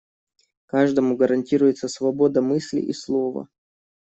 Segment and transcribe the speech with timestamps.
[0.65, 3.47] Каждому гарантируется свобода мысли и слова.